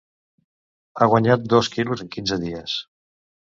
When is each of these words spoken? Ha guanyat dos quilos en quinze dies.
Ha 1.01 1.09
guanyat 1.11 1.45
dos 1.55 1.71
quilos 1.77 2.03
en 2.07 2.11
quinze 2.19 2.41
dies. 2.49 2.77